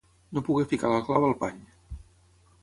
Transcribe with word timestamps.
No 0.37 0.41
poder 0.47 0.65
ficar 0.71 0.91
la 0.93 1.03
clau 1.09 1.27
al 1.27 1.37
pany. 1.45 1.61